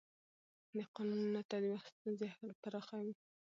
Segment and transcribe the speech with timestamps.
[0.75, 2.27] د قانون نه تطبیق ستونزې
[2.61, 3.13] پراخوي